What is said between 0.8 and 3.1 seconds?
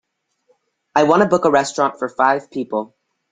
I want to book a restaurant for five people.